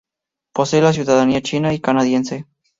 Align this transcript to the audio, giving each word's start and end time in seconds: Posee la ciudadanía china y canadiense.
Posee 0.51 0.81
la 0.81 0.93
ciudadanía 0.93 1.43
china 1.43 1.75
y 1.75 1.79
canadiense. 1.79 2.47